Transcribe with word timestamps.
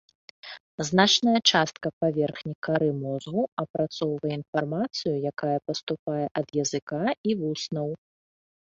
Значная 0.87 1.39
частка 1.51 1.87
паверхні 2.03 2.55
кары 2.69 2.89
мозгу 3.03 3.41
апрацоўвае 3.65 4.33
інфармацыю, 4.41 5.15
якая 5.33 5.55
паступае 5.69 6.25
ад 6.45 6.61
языка 6.67 7.03
і 7.29 7.43
вуснаў. 7.47 7.87